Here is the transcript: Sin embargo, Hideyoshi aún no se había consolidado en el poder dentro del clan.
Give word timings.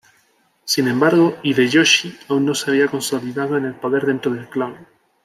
Sin 0.65 0.87
embargo, 0.87 1.37
Hideyoshi 1.43 2.17
aún 2.27 2.43
no 2.43 2.55
se 2.55 2.71
había 2.71 2.87
consolidado 2.87 3.55
en 3.57 3.65
el 3.65 3.75
poder 3.75 4.07
dentro 4.07 4.33
del 4.33 4.49
clan. 4.49 4.87